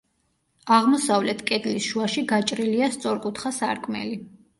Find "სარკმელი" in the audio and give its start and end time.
3.59-4.19